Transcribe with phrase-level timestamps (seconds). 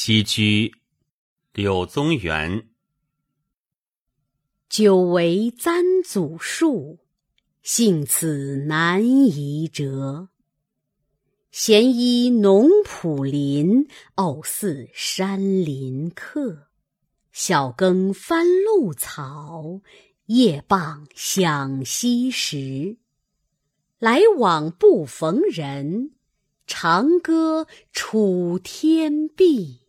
[0.00, 0.76] 西居
[1.52, 2.68] 柳宗元
[4.68, 7.00] 久为簪组树，
[7.64, 10.28] 幸此南移谪。
[11.50, 16.68] 闲依农圃林，偶似山林客。
[17.32, 19.80] 晓耕翻露草，
[20.26, 22.98] 夜傍响溪石。
[23.98, 26.12] 来往不逢人，
[26.68, 29.80] 长歌楚天碧。